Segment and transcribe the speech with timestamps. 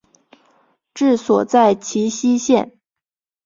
[0.95, 2.73] 治所在齐熙县。